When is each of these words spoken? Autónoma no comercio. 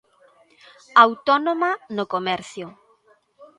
Autónoma 1.05 1.71
no 1.95 2.03
comercio. 2.13 2.65